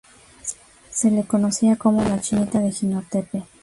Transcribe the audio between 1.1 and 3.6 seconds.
le conocía como ""la chinita de Jinotepe"".